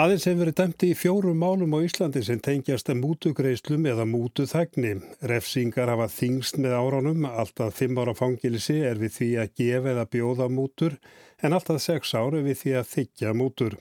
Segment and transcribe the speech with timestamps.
[0.00, 4.94] Aðeins hefur verið dæmt í fjórum málum á Íslandi sem tengjast að mútugreislum eða mútuþægni.
[5.28, 10.06] Refsingar hafa þingst með áránum, alltaf fimm ára fangilisi er við því að gefa eða
[10.14, 10.96] bjóða mútur
[11.44, 13.76] en alltaf sex ára við því að þykja mútur.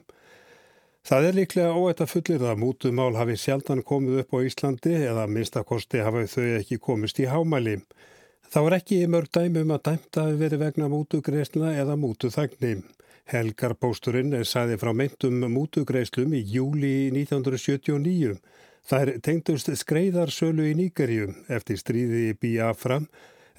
[1.07, 5.27] Það er líklega óætt að fullir að mútumál hafi sjaldan komið upp á Íslandi eða
[5.31, 7.79] minnstakosti hafa þau ekki komist í hámæli.
[8.51, 12.81] Þá er ekki mörg dæmum að dæmta að veri vegna mútugreisla eða mútuþægni.
[13.29, 18.39] Helgarpósturinn saði frá meintum mútugreislum í júli 1979.
[18.89, 23.03] Það er tengdust skreiðarsölu í Nýgerjum eftir stríði Biafra.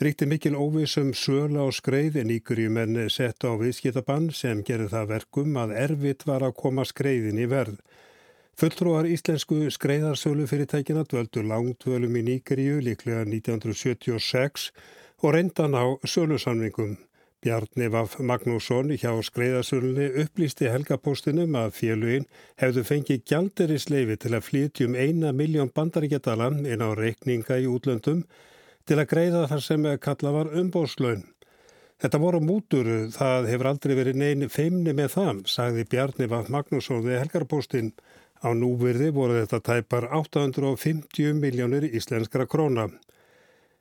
[0.01, 5.13] Ríkti mikil óvisum söla og skreið en Nýgerjum en sett á viðskiptabann sem gerir það
[5.13, 7.77] verkum að erfitt var að koma skreiðin í verð.
[8.59, 14.67] Fulltrúar íslensku skreiðarsölu fyrirtækina dvöldu langtvölum í Nýgerju líklega 1976
[15.23, 16.99] og reyndan á sölusamningum.
[17.41, 22.27] Bjarni Vaf Magnússon hjá skreiðasölunni upplýsti helgapóstinum að félugin
[22.61, 28.27] hefðu fengið gjalderisleifi til að flytjum eina miljón bandaríkjadala inn á reikninga í útlöndum
[28.85, 31.25] til að greiða þar sem kalla var umbóðslaun.
[32.01, 37.07] Þetta voru mútur, það hefur aldrei verið neyn feimni með það, sagði Bjarni Vaf Magnússon
[37.09, 37.95] við helgarpóstin.
[38.45, 42.91] Á núvirði voru þetta tæpar 850 miljónir íslenskra króna.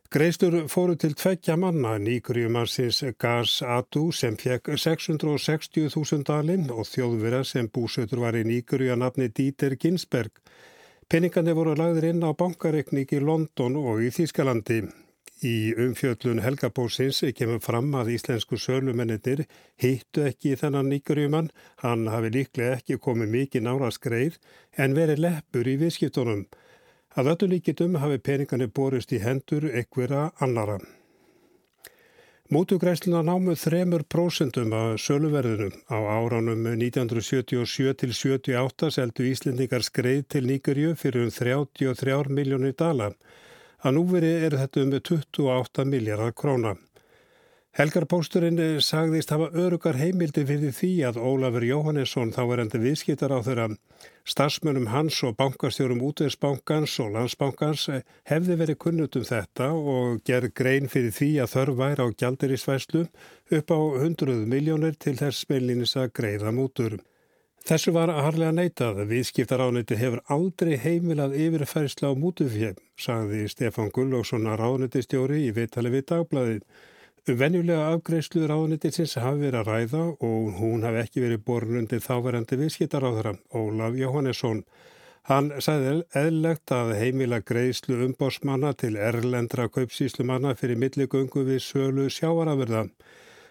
[0.10, 7.68] Greistur fóru til tveggja manna nýgrjumansins Gas Adu sem fekk 660.000 dalinn og þjóðvera sem
[7.70, 10.32] búsötur var í nýgrju að nafni Dieter Ginsberg.
[11.06, 14.80] Peningandi voru lagðir inn á bankareikning í London og í Þýskalandi.
[15.46, 19.44] Í umfjöllun Helgabósins kemur fram að íslensku sölumennir
[19.78, 21.52] hittu ekki þennan nýgrjumann.
[21.86, 24.42] Hann hafi líklega ekki komið mikið nára skreið
[24.74, 26.48] en verið leppur í viðskiptunum.
[27.20, 30.78] Að öllu líkitum hafi peningarnir borist í hendur ekvira annara.
[32.50, 40.96] Mótugræsluna námu 3% af söluverðinum á áranum 1977 til 78 seldu Íslendingar skreið til Nýgurju
[41.02, 43.12] fyrir um 33 miljónir dala.
[43.84, 46.78] Að núveri er þetta um 28 miljardar króna.
[47.78, 53.40] Helgarpósturinn sagðist hafa örugar heimildi fyrir því að Ólafur Jóhannesson þá er enda viðskiptar á
[53.46, 53.68] þeirra
[54.30, 57.86] Starsmönum hans og bankastjórum útveðsbankans og landsbankans
[58.30, 63.06] hefði verið kunnut um þetta og gerð grein fyrir því að þörf væri á gjaldirisvæslu
[63.60, 67.00] upp á 100 miljónir til þess meilinis að greiða mútur.
[67.70, 73.92] Þessu var að harlega neitað að viðskiptarániti hefur aldrei heimilað yfirfærsla á mútufjö, sagði Stefán
[73.94, 76.64] Gullóksson að ránitistjóri í vitali við dagbladið.
[77.38, 82.58] Venjulega afgreifslu ráðnittinsins hafi verið að ræða og hún hafi ekki verið borun undir þáverandi
[82.58, 84.64] viðskiptaráðara, Ólaf Jóhannesson.
[85.30, 92.88] Hann sagði eðlegt að heimila greiðslu umbásmanna til erlendra kaupsíslumanna fyrir milligöngu við sölu sjáarafurða.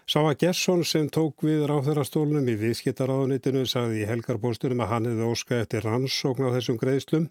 [0.09, 5.63] Sáa Gesson sem tók við ráðherrastólunum í viðskiptaráðnittinu sagði í helgarbóstunum að hann hefði óskað
[5.63, 7.29] eftir rannsókn á þessum greiðslum.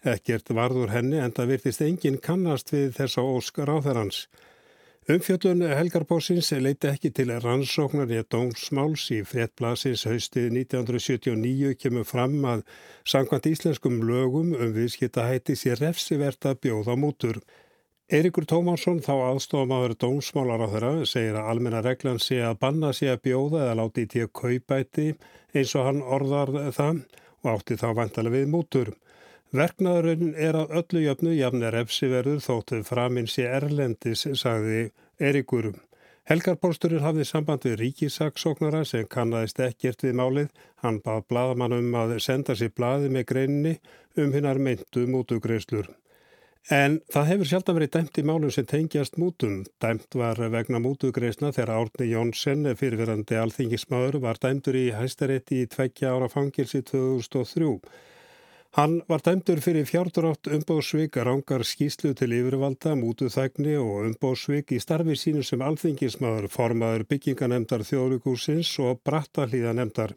[0.00, 4.28] Ekkert varður henni en það virtist enginn kannast við þessa óskar ráðherrans.
[5.10, 12.62] Umfjöldun Helgarbósins leiti ekki til rannsóknar í dómsmáls í fréttblasins haustið 1979 kemur fram að
[13.12, 17.40] sangkvæmt íslenskum lögum um viðskiptahætti sé refsivert að bjóða mútur.
[18.06, 23.10] Eirikur Tómansson, þá aðstofamaður dómsmálar á þeirra, segir að almenna reglan sé að banna sé
[23.10, 25.08] að bjóða eða láti í tíu kaupæti
[25.56, 27.02] eins og hann orðar það
[27.42, 28.94] og átti þá vantalega við mútur.
[29.50, 35.72] Verknaðurinn er að öllu jöfnu jafnir efsiverður þóttuð framinn sé erlendis, sagði Erikur.
[36.30, 40.52] Helgarpólsturinn hafði samband við ríkisaksóknara sem kannadist ekkert við málið.
[40.84, 43.72] Hann bað bladamann um að senda sér bladi með greinni
[44.14, 45.88] um hinnar myndu mútugreislur.
[46.70, 49.56] En það hefur sjálf að verið dæmt í málum sem tengjast mútum.
[49.82, 56.14] Dæmt var vegna mútugreisna þegar Árni Jónsson, fyrirverandi alþingismadur, var dæmtur í hæstarétti í tveggja
[56.14, 57.72] ára fangilsi 2003.
[58.78, 65.16] Hann var dæmdur fyrir fjárdrátt umbóðsvík rángar skýslu til yfirvalda, mútuþægni og umbóðsvík í starfi
[65.18, 70.14] sínu sem alþingismadur, formaður bygginganemdar þjóðrugúsins og brattahlíðanemdar.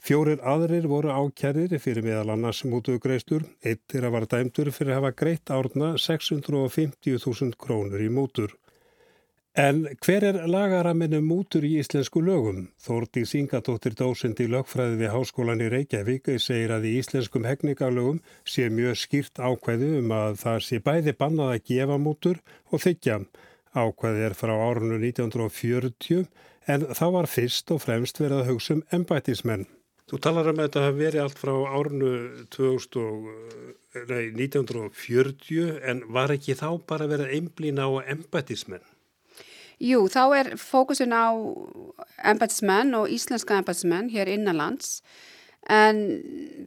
[0.00, 5.12] Fjórir aðrir voru ákjærir fyrir meðal annars mútugreistur, eittir að var dæmdur fyrir að hafa
[5.20, 8.56] greitt árna 650.000 krónur í mútur.
[9.52, 12.70] En hver er lagaraminu mútur í íslensku lögum?
[12.80, 18.70] Þórti Singatóttir dósend í lögfræði við Háskólan í Reykjavík segir að í íslenskum hegningarlögum sé
[18.72, 22.40] mjög skýrt ákveðu um að það sé bæði bannað að gefa mútur
[22.72, 23.18] og þykja.
[23.76, 26.24] Ákveði er frá árunnu 1940
[26.72, 29.68] en þá var fyrst og fremst verið að hugsa um embætismenn.
[30.08, 32.14] Þú talar um að þetta hef verið allt frá árunnu
[32.56, 33.28] 2000,
[34.08, 38.91] nei, 1940 en var ekki þá bara verið að einblýna á embætismenn?
[39.82, 41.34] Jú, þá er fókusin á
[42.30, 45.00] embætismenn og íslenska embætismenn hér innanlands
[45.70, 45.98] en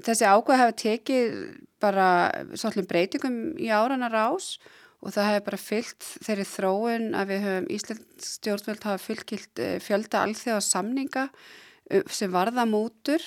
[0.03, 1.37] þessi ákveð hefur tekið
[1.83, 2.07] bara
[2.55, 4.57] svolítið breytingum í áranar ás
[4.99, 9.77] og það hefur bara fyllt þeirri þróun að við höfum Íslands stjórnvöld hafa fylgilt eh,
[9.83, 13.23] fjölda alþjóða samninga um, sem varða mútur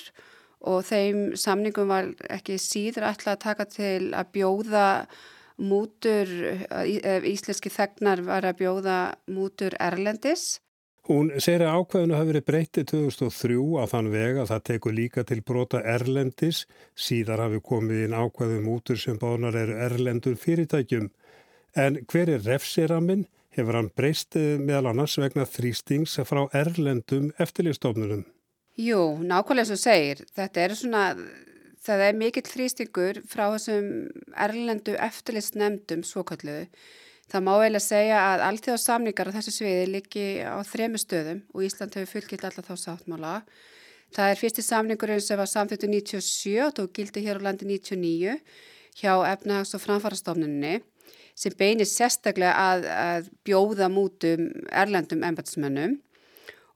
[0.69, 4.87] og þeim samningum var ekki síður alltaf að taka til að bjóða
[5.59, 6.31] mútur,
[7.27, 8.97] íslenski þegnar var að bjóða
[9.27, 10.57] mútur Erlendis
[11.09, 15.23] Hún segir að ákveðinu hafi verið breytið 2003 á þann veg að það tekur líka
[15.25, 16.59] til brota erlendis,
[16.93, 21.07] síðar hafi komið inn ákveðum útur sem bánar eru erlendur fyrirtækjum.
[21.73, 23.25] En hver er refsiraminn?
[23.57, 28.21] Hefur hann breystið meðal annars vegna þrýstings frá erlendum eftirlistofnunum?
[28.77, 30.21] Jú, nákvæmlega svo segir.
[30.37, 31.03] Þetta er svona,
[31.89, 33.91] það er mikill þrýstingur frá þessum
[34.47, 36.67] erlendu eftirlistnemdum svokalluðu
[37.29, 41.65] Það má eiginlega segja að alltíða samningar á þessu sviði liggi á þremu stöðum og
[41.67, 43.33] Ísland hefur fullgilt alltaf þá sáttmála.
[44.15, 48.39] Það er fyrsti samningurinn sem var samþýttu 97 og gildi hér á landi 99
[48.97, 50.79] hjá efnahags- og framfarastofnunni
[51.37, 55.99] sem beinir sérstaklega að, að bjóða mútum erlendum embatsmennum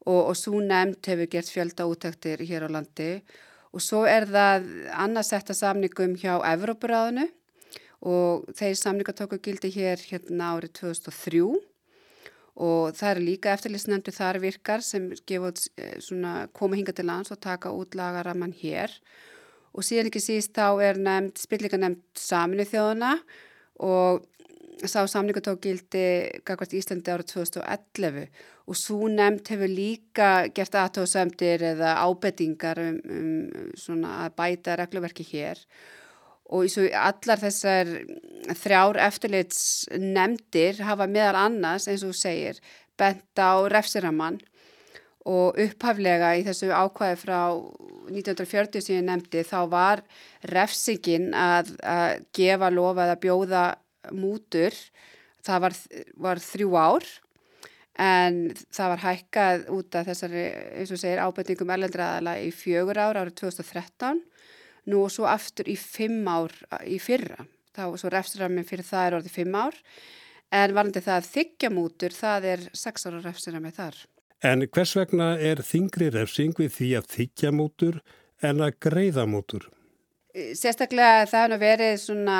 [0.05, 3.33] og, og svo nefnd hefur gert fjölda útæktir hér á landi og
[3.81, 7.25] svo er það annarsetta samningum hjá Evrópuráðinu
[8.03, 11.43] og þeir samninga tóku gildi hér hérna árið 2003
[12.53, 17.71] og það eru líka eftirlýsnefndu þar virkar sem eh, koma hinga til lands og taka
[17.73, 18.93] út lagaramann hér.
[19.73, 23.15] Og síðan ekki síst þá er nefnd, spillinga nefnd saminu þjóðuna
[23.81, 24.27] og
[24.89, 26.05] sá samninga tók gildi
[26.47, 28.27] Gagvart Íslandi árið 2011
[28.67, 32.99] og svo nefnd hefur líka gert aðtóðsömdir eða ábettingar um,
[33.89, 35.59] um að bæta regluverki hér.
[36.53, 37.91] Og allar þessar
[38.59, 39.61] þrjár eftirleits
[39.97, 42.59] nefndir hafa meðal annars eins og segir
[42.99, 44.39] bent á refsiramann
[45.29, 47.39] og upphaflega í þessu ákvæði frá
[48.11, 50.03] 1940 sem ég nefndi þá var
[50.51, 53.63] refsingin að, að gefa lofað að bjóða
[54.11, 54.75] mútur
[55.43, 55.77] það var,
[56.27, 57.07] var þrjú ár
[58.01, 58.37] en
[58.73, 60.45] það var hækkað út af þessari
[60.79, 64.23] eins og segir ábendingum erlendraðala í fjögur ár árið 2013
[64.89, 66.53] nú og svo aftur í fimm ár
[66.89, 67.45] í fyrra,
[67.75, 69.77] þá svo refsiramin fyrir það er orðið fimm ár
[70.53, 73.95] en varandi það að þykjamútur það er sex ára refsirami þar.
[74.43, 78.01] En hvers vegna er þingri refsing við því að þykjamútur
[78.43, 79.69] en að greiðamútur?
[80.33, 82.37] Sérstaklega það hann að verið svona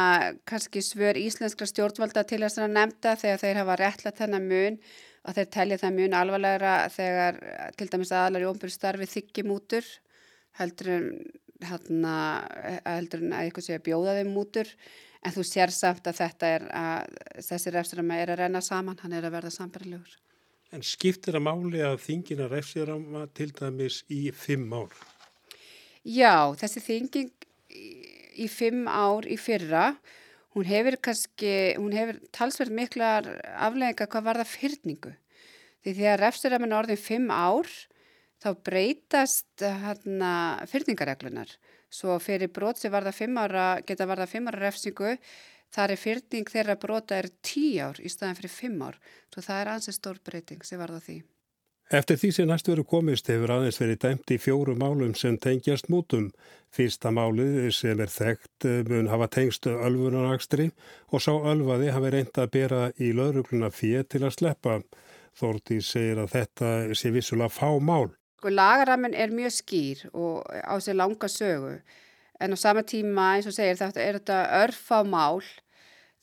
[0.50, 4.80] kannski svör íslenskra stjórnvalda til þess að nefnda þegar þeir hafa réttlega þennan mun
[5.24, 7.38] að þeir telja það mun alvarlegra þegar
[7.78, 9.92] til dæmis aðalar í ómbyrgstarfi þykjamútur
[10.58, 11.08] heldur en
[11.64, 12.16] hérna,
[12.88, 14.74] heldur en að eitthvað sé að bjóða þeim mútur
[15.24, 19.14] en þú sér samt að þetta er að þessi refsirama er að renna saman, hann
[19.16, 20.18] er að verða sambarlegur.
[20.74, 24.92] En skiptir að máli að þingina refsirama til dæmis í fimm ár?
[26.04, 27.32] Já, þessi þinging
[28.36, 29.94] í fimm ár í fyrra,
[30.54, 35.14] hún hefur kannski, hún hefur talsverð miklar aflega hvað var það fyrningu.
[35.84, 37.70] Því því að refsiraman orðin fimm ár
[38.44, 40.34] þá breytast hérna
[40.70, 41.50] fyrningareglunar.
[41.94, 45.18] Svo fyrir brot sem varða fimm ára, geta varða fimm ára refsingu,
[45.74, 48.98] þar er fyrning þeirra brota er tí ár í staðan fyrir fimm ár.
[49.34, 51.22] Svo það er ansið stór breyting sem varða því.
[51.94, 55.92] Eftir því sem næstu veru komist hefur aðeins verið dæmt í fjóru málum sem tengjast
[55.94, 56.32] mútum.
[56.74, 60.72] Fyrsta málið sem er þekkt mun hafa tengstu ölfunanakstri
[61.14, 64.80] og sá ölvaði hafi reynda að bera í löðrugluna fér til að sleppa.
[65.38, 68.10] Þórti segir að þetta sé vissulega fá mál.
[68.42, 71.76] Sko lagaramin er mjög skýr og á sér langa sögu
[72.42, 75.46] en á sama tíma eins og segir þetta er þetta örfa mál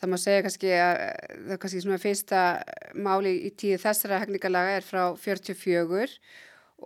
[0.01, 2.45] það má segja kannski að það er kannski svona fyrsta
[2.97, 6.09] máli í tíu þessara hefningalaga er frá 44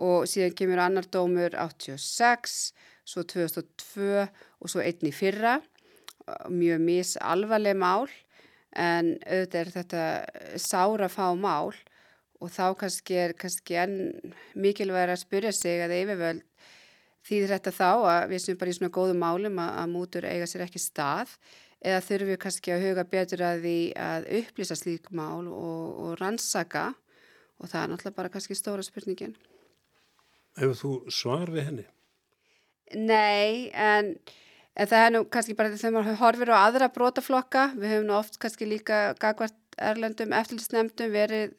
[0.05, 2.73] og síðan kemur annar dómur 86,
[3.07, 5.61] svo 2002 og svo einni fyrra.
[6.51, 8.09] Mjög misalvarleg mál
[8.75, 10.05] en auðvitað er þetta
[10.59, 11.71] sára fá mál
[12.41, 16.43] og þá kannski er kannski enn mikilvæg að spyrja sig að yfirvöld
[17.25, 20.49] þýðir þetta þá að við sem bara í svona góðum málum að, að mútur eiga
[20.49, 21.33] sér ekki stað
[21.85, 26.15] eða þurfum við kannski að huga betur að því að upplýsa slík mál og, og
[26.21, 26.87] rannsaka
[27.59, 29.35] og það er náttúrulega bara kannski stóra spurningin.
[30.59, 31.85] Hefur þú svar við henni?
[32.95, 34.13] Nei, en,
[34.77, 38.17] en það er nú kannski bara þegar maður horfir á aðra brótaflokka, við höfum nú
[38.19, 41.55] oft kannski líka gagvart erlendum eftirlisnemdum verið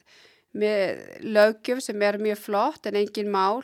[0.57, 3.61] með lögjöf sem er mjög flott en engin mál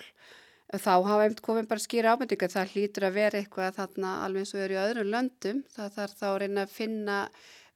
[0.82, 4.54] þá hafa einmitt komið bara skýra ábendinga það hlýtur að vera eitthvað þarna alveg eins
[4.56, 7.20] og er í öðrum löndum það þarf þá að reyna að finna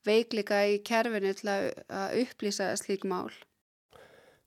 [0.08, 1.68] veikleika í kerfinu til að
[2.24, 3.30] upplýsa slík mál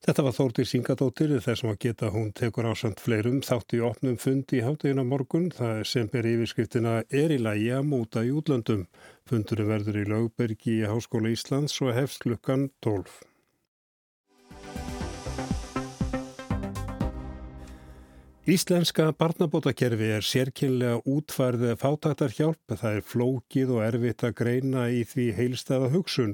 [0.01, 4.57] Þetta var Þórtir Singadóttir þessum að geta hún tekur ásand fleirum þátt í opnum fundi
[4.57, 8.87] í háttegina morgun það sem ber yfirskriftina er í lægi að múta í útlöndum.
[9.29, 13.30] Fundurum verður í Laugbergi í Háskóla Íslands og hefst klukkan 12.
[18.51, 25.27] Íslenska barnabótakerfi er sérkynlega útfærð fátaktarhjálp, það er flókið og erfitt að greina í því
[25.37, 26.33] heilstæða hugsun.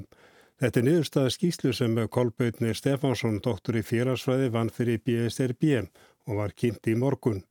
[0.58, 5.76] Þetta er niðurstaða skýslu sem Kolbjörni Stefánsson, doktor í félagsfræði, vann fyrir BSRB
[6.26, 7.44] og var kynnt í morgun.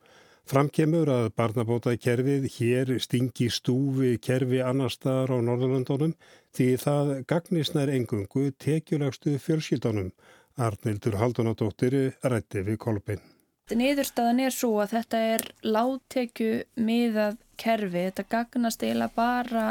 [0.52, 6.18] Framkemur að barnabóta kerfið hér stingi stúfi kerfi annar staðar á Norðurlandunum
[6.52, 10.12] því það gagnisnær engungu tekjulegstu fjölskyldunum.
[10.60, 13.37] Arnildur Haldunadóttir rætti við Kolbjörn.
[13.76, 19.66] Niðurstaðan er svo að þetta er láttekju miðað kerfi, þetta gagnast eiginlega bara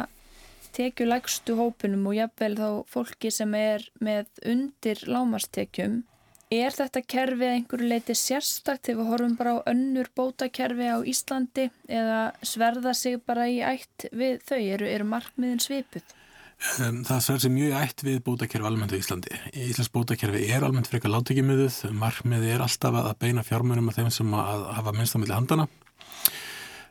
[0.77, 6.03] tekjulegstu hópunum og jafnvel þá fólki sem er með undir lámastekjum.
[6.53, 10.99] Er þetta kerfi að einhverju leiti sérstakt ef við horfum bara á önnur bótakerfi á
[11.03, 14.61] Íslandi eða sverða sig bara í ætt við þau?
[14.61, 16.13] Eru, eru markmiðin svipuð?
[16.57, 19.41] Það sverð sem mjög ætt við bótakerfi almennt á Íslandi.
[19.53, 21.83] Íslands bótakerfi er almennt frekar láttekjumiðuð.
[21.97, 25.86] Markmiði er alltaf að beina fjármjörnum af þeim sem að hafa minnstamilli handana Eh,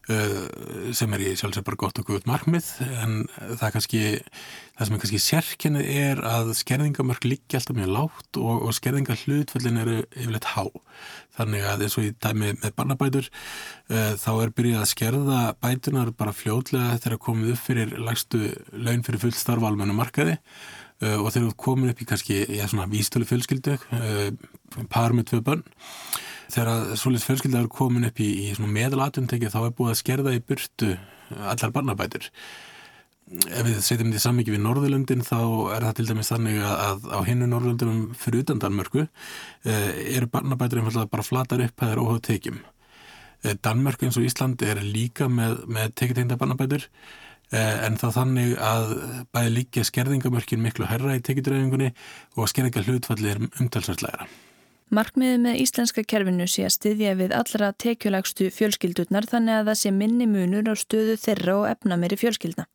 [0.05, 2.67] sem er í sjálfsög bara gott og guðt markmið
[3.01, 3.15] en
[3.57, 4.01] það kannski
[4.75, 9.21] það sem er kannski sérkennið er að skerðingamörk líkja alltaf mjög lágt og, og skerðingar
[9.23, 10.65] hlutföllin eru yfirleitt há.
[11.37, 16.11] Þannig að eins og í dæmi með barnabætur uh, þá er byrjað að skerða bætunar
[16.19, 18.43] bara fljóðlega þegar komið upp fyrir lagstu
[18.75, 22.41] laun fyrir fullt starfa almennu markaði uh, og þegar komið upp í kannski
[22.91, 24.29] vístölu fjölskyldu uh,
[24.91, 25.65] par með tvö bönn
[26.53, 30.43] Þegar svolítið fjölskylda er komin upp í, í meðalatuntekið þá er búið að skerða í
[30.45, 30.93] burtu
[31.33, 32.29] allar barnabætur.
[33.25, 35.39] Ef við setjum þetta sammikið við Norðurlundin þá
[35.73, 40.83] er það til dæmis þannig að, á hinnu Norðurlundinum fyrir utan Danmörku eh, eru barnabætur
[40.83, 42.59] einfallega bara flatar upp það er óhauð tekjum.
[43.41, 48.57] Eh, Danmörku eins og Ísland er líka með, með tekjutegna barnabætur eh, en þá þannig
[48.61, 48.97] að
[49.33, 51.95] bæði líka skerðingamörkin miklu herra í tekjudreyfingunni
[52.37, 54.29] og skerðinga hlutfalli er umtalsværslegra.
[54.93, 59.91] Markmiðið með íslenska kerfinu sé að styðja við allra tekjulegstu fjölskyldurnar þannig að það sé
[59.91, 62.67] minni munur á stöðu þeirra og efnameri fjölskyldna.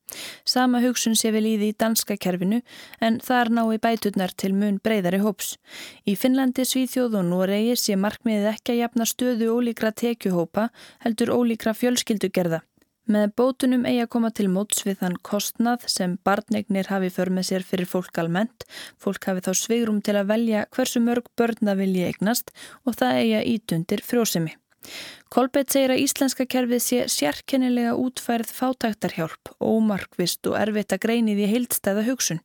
[0.42, 2.58] Sama hugsun sé vel í því danska kerfinu
[2.98, 5.54] en þar nái bæturnar til mun breyðari hóps.
[6.02, 10.66] Í Finnlandi, Svíþjóð og Noregi sé markmiðið ekki að jafna stöðu ólíkra tekjuhópa
[11.06, 12.64] heldur ólíkra fjölskyldugerða.
[13.10, 17.48] Með bótunum eigi að koma til móts við þann kostnað sem barnegnir hafi för með
[17.48, 18.66] sér fyrir fólk almennt.
[19.02, 22.54] Fólk hafi þá svigrum til að velja hversu mörg börna vilji eignast
[22.86, 24.54] og það eigi að ítundir frjósemi.
[25.30, 31.46] Kolbett segir að íslenska kerfið sé sérkennilega útfærið fátæktarhjálp, ómarkvist og erfitt að greini því
[31.52, 32.40] heildstæða hugsun.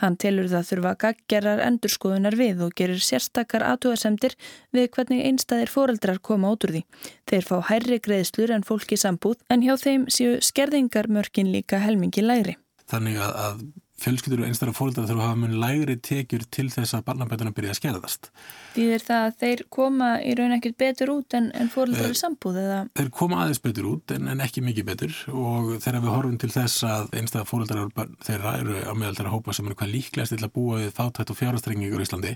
[0.00, 4.38] Hann telur það þurfa gaggerar endurskoðunar við og gerir sérstakar aðtúasemdir
[4.72, 6.82] við hvernig einstæðir foreldrar koma út úr því.
[7.28, 12.56] Þeir fá hærri greiðslur en fólki sambúð en hjá þeim séu skerðingarmörkin líka helmingi læri.
[12.88, 13.60] Þannig að, að
[14.00, 17.74] fjölskyldur og einstaklega fólkdara þurfa að hafa mun lægri tekjur til þess að barnabætuna byrja
[17.74, 18.30] að skerðast.
[18.74, 22.20] Því er það að þeir koma í raun ekkert betur út en, en fólkdara í
[22.20, 22.80] sambúð eða?
[23.00, 26.52] Þeir koma aðeins betur út en, en ekki mikið betur og þegar við horfum til
[26.54, 30.46] þess að einstaklega fólkdara þeirra eru á meðal þeirra hópa sem er hvað líklegast til
[30.46, 32.34] að búa við þáttætt og fjárastrengingur í Íslandi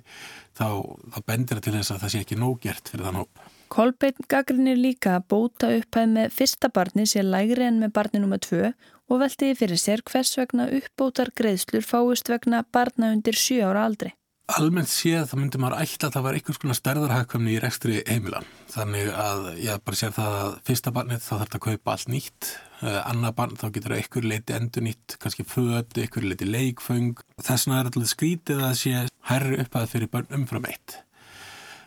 [0.59, 0.69] þá,
[1.15, 3.45] þá bendir það til þess að það sé ekki nógert fyrir þann hóp.
[3.75, 8.39] Kolbeinn gaggrinir líka bóta upphæð með fyrsta barni sé lægri en með barni nr.
[8.45, 8.69] 2
[9.11, 14.15] og veltiði fyrir sér hvers vegna uppbótar greiðslur fáist vegna barna undir 7 ára aldri.
[14.53, 18.49] Almennt séð þá myndir maður ætla að það var einhvers konar stærðarhækkamni í rekstri heimilan.
[18.75, 22.13] Þannig að ég bara sér það að fyrsta barnið þá þarf það að kaupa allt
[22.13, 22.51] nýtt.
[22.83, 27.25] Uh, Annað barn þá getur það einhver leiti endur nýtt, kannski född, einhver leiti leikföng.
[27.41, 31.01] Þess vegna er alltaf skrítið að sé herri upp að fyrir barn umfram eitt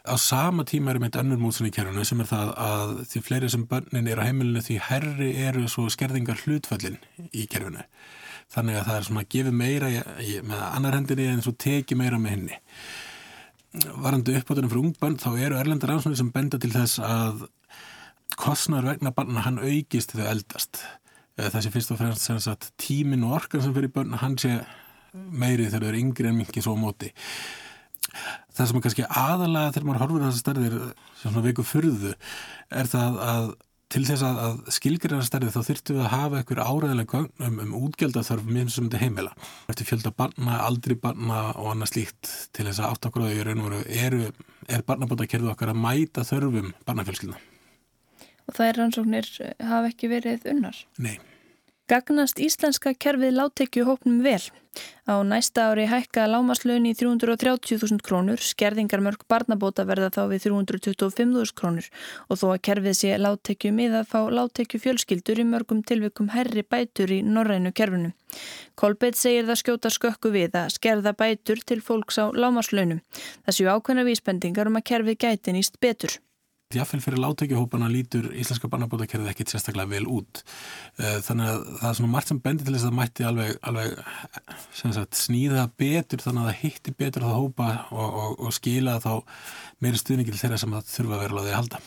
[0.07, 3.49] á sama tíma er meitt önnur mútsunni í kerfinu sem er það að því fleiri
[3.53, 6.97] sem börnin er á heimilinu því herri eru svo skerðingar hlutföllin
[7.31, 7.83] í kerfinu.
[8.53, 9.91] Þannig að það er svona að gefa meira
[10.47, 12.59] með annar hendinni en svo teki meira með henni
[14.01, 17.43] varandi uppbátunum fyrir ungbönn þá eru erlendar ansvöndi sem benda til þess að
[18.39, 20.81] kostnar vegna barna hann aukist þegar eldast.
[21.37, 24.55] Eh, þessi fyrst og fremst tímin og orkan sem fyrir börn hann sé
[25.13, 27.11] meiri þegar þau eru yngri en mikið svo móti
[28.55, 30.75] það sem er kannski aðalega þegar maður horfur þessar stærðir
[31.21, 32.13] svona veiku fyrðu
[32.81, 33.49] er það að
[33.87, 37.75] til þess að, að skilgjörðan stærði þá þurftu við að hafa einhver áræðilega um, um
[37.85, 39.31] útgjaldaþörf minn sem þetta heimila.
[39.71, 43.45] Eftir fjölda barna, aldri barna og annað slíkt til þess að áttakráðu
[44.01, 44.25] eru,
[44.67, 47.39] er barnabótakerðu okkar að mæta þörfum barnafjölskyldna?
[48.47, 49.33] Og það er rannsóknir
[49.71, 50.83] hafa ekki verið unnar?
[50.99, 51.15] Nei
[51.87, 54.41] Gagnast íslenska kerfið láttekju hópnum vel.
[55.07, 61.87] Á næsta ári hækka lámaslöun í 330.000 krónur, skerðingarmörk barnabóta verða þá við 325.000 krónur
[62.27, 67.15] og þó að kerfið sé láttekju miða fá láttekju fjölskyldur í mörgum tilvikum herri bætur
[67.15, 68.11] í norrænu kerfinu.
[68.75, 72.99] Kolbeitt segir það skjóta skökku við að skerða bætur til fólks á lámaslöunum.
[73.47, 76.19] Það séu ákveðna vísbendingar um að kerfið gæti nýst betur.
[76.75, 80.41] Jáfnveil fyrir láttökjuhópana lítur íslenska barnabótakerfið ekkit sérstaklega vel út.
[80.99, 83.53] Eh, þannig að það er svona margt sem bendir til þess að það mætti alveg,
[83.69, 83.93] alveg
[84.75, 89.13] sagt, sníða betur þannig að það hitti betur það hópa og, og, og skila þá
[89.79, 91.79] meiri stuðningil þeirra sem það þurfa að vera láðið að halda.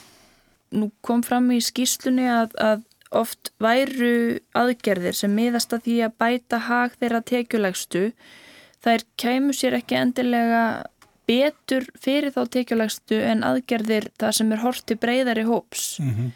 [0.80, 2.86] Nú kom fram í skýslunni að, að
[3.20, 4.14] oft væru
[4.56, 8.06] aðgerðir sem miðast að því að bæta hag þeirra tekjulegstu.
[8.80, 10.64] Þær kæmu sér ekki endilega
[11.30, 15.84] betur fyrir þá tekjulegstu en aðgerðir það sem er horti breyðari hóps.
[16.02, 16.32] Mm -hmm.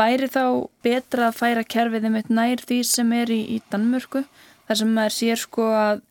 [0.00, 0.44] Væri þá
[0.86, 4.22] betra að færa kerfið um eitt nær því sem er í, í Danmörku
[4.68, 6.06] þar sem maður sér sko að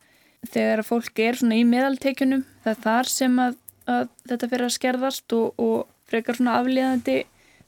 [0.48, 4.66] þegar að fólk er svona í meðaltekjunum það er þar sem að, að þetta fyrir
[4.66, 7.18] að skerðast og, og frekar svona afliðandi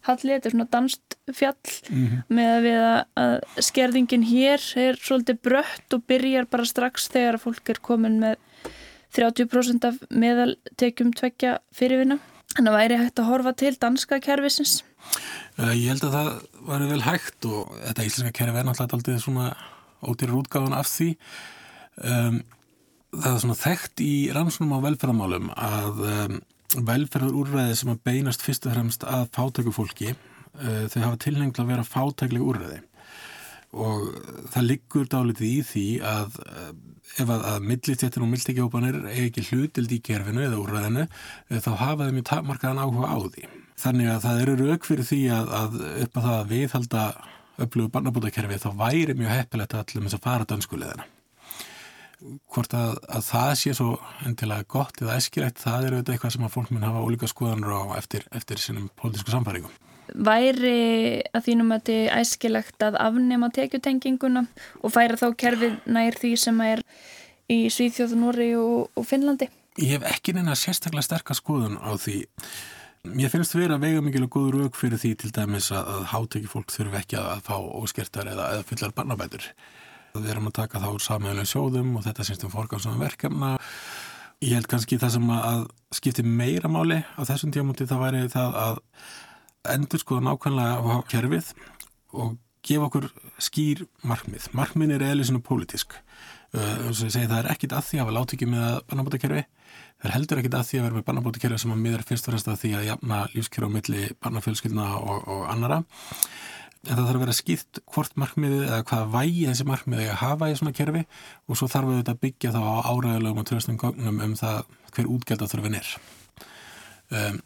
[0.06, 2.22] hallið, þetta er svona danst fjall mm -hmm.
[2.28, 7.38] með að við að, að skerðingin hér er svolítið brött og byrjar bara strax þegar
[7.38, 8.36] að fólk er komin með
[9.16, 12.18] 30% af meðaltekjum tvekja fyrirvinna.
[12.52, 14.80] Þannig að væri hægt að horfa til danska kervisins?
[15.56, 16.30] Uh, ég held að það
[16.68, 19.46] væri vel hægt og þetta íslenska kerfi er náttúrulega aldrei svona
[20.02, 21.08] ódýrar útgáðan af því.
[22.02, 22.42] Um,
[23.12, 26.38] það er svona þekkt í rannsónum á velferðamálum að um,
[26.92, 31.72] velferðarúrræði sem að beinast fyrst og fremst að fátæku fólki, uh, þau hafa tilhengla að
[31.74, 32.80] vera fátækleg úrræði
[33.72, 34.08] og
[34.52, 36.40] það liggur dálitið í því að
[37.20, 41.70] ef að, að millitjættin og milltekihópanir eigi ekki hlutild í kerfinu eða úrræðinu eh, þá
[41.80, 43.48] hafa þeim í takmarkaðan áhuga á því.
[43.82, 47.06] Þannig að það eru rauk fyrir því að, að upp að það að viðhalda
[47.62, 51.08] upplöfu barnabútakerfi þá væri mjög heppilegt að allum þess að fara danskuleðina.
[52.54, 56.44] Hvort að, að það sé svo endilega gott eða eskilegt, það er auðvitað eitthvað sem
[56.46, 59.74] að fólk mun hafa ólíka skoðanur á eftir, eftir sínum pólitísku samfæringum
[60.10, 64.44] væri að þínum að þetta er æskilegt að afnema tekjutenginguna
[64.82, 66.84] og færa þá kerfið nær því sem er
[67.52, 69.48] í Svíþjóðu, Nóri og, og Finnlandi?
[69.80, 72.22] Ég hef ekki neina sérstaklega sterkast skoðun á því.
[73.12, 76.50] Mér finnst verið að vega mikilvæg góður auk fyrir því til dæmis að, að hátekki
[76.50, 79.48] fólk þurfi ekki að, að fá óskertar eða, eða fullar barnabætur.
[80.12, 83.56] Við erum að taka þá úr samhægulega sjóðum og þetta sínst um forgámsum verkefna.
[84.44, 85.64] Ég held kannski það sem að
[85.96, 88.80] skipti meira máli á þessum tíamúti það væri það að
[89.70, 91.52] endur skoða nákvæmlega á kerfið
[92.18, 93.08] og gefa okkur
[93.42, 94.48] skýr markmið.
[94.56, 95.96] Markmið er eða svona pólitísk.
[96.52, 99.44] Uh, segi, það er ekkit að því að við láti ekki með barnabótakerfi.
[100.02, 102.34] Það er heldur ekkit að því að vera með barnabótakerfi sem að miður fyrst og
[102.34, 105.78] fremst að því að jafna lífskjör á milli barnafjölskyldna og, og annara.
[106.82, 110.50] En það þarf að vera skýrt hvort markmiðið eða hvaða vægi þessi markmiðið að hafa
[110.50, 111.02] í svona kerfi
[111.46, 114.58] og svo þarf við að byggja þá á áræðulegum og tröstum gögnum um það
[114.96, 115.92] hver útgjald að þurfin er.
[117.12, 117.38] Um,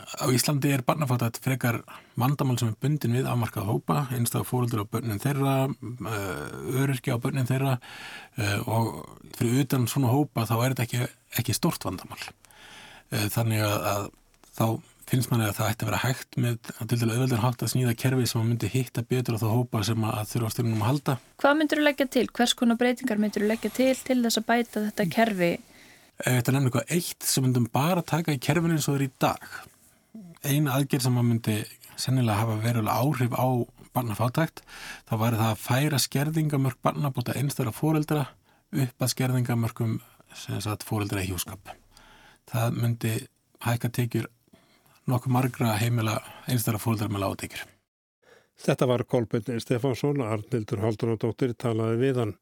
[0.00, 1.80] Á Íslandi er barnafáttat frekar
[2.18, 7.22] vandamál sem er bundin við afmarkað hópa, einstaklega fóröldur á börnin þeirra, eh, öryrkja á
[7.22, 7.78] börnin þeirra
[8.38, 9.02] eh, og
[9.38, 11.10] fyrir utan svona hópa þá er þetta ekki,
[11.40, 12.20] ekki stort vandamál.
[13.10, 14.10] Eh, þannig að,
[14.58, 14.66] þá
[15.10, 17.72] finnst manni að það ætti að vera hægt með að til dælu auðveldur hátt að
[17.72, 20.90] snýða kerfi sem að myndi hitta betur á þá hópa sem að þurfa styrnum að
[20.90, 21.16] halda.
[21.42, 22.28] Hvað myndur þú leggja til?
[22.38, 25.50] Hvers konar breytingar myndur þú leggja til til þess að bæta þetta kerfi?
[26.20, 29.12] Þetta er nefnilega eitt sem myndum bara taka í kerfinu eins og það er í
[29.24, 29.50] dag
[30.44, 31.56] eina aðgerð sem að myndi
[32.00, 33.48] sennilega hafa verulega áhrif á
[33.94, 34.62] barnafátækt,
[35.08, 38.26] þá væri það að færa skerðingamörk barnabóta einstaklega fóreldra
[38.70, 39.98] upp að skerðingamörkum
[40.86, 41.72] fóreldra í hjúskap.
[42.50, 43.14] Það myndi
[43.66, 44.30] hækka tekjur
[45.10, 47.66] nokkuð margra heimila einstaklega fóreldra með látekjur.
[48.60, 52.34] Þetta var Kolbjörn Stefánsson, Arnildur Haldunadóttir talaði við hann.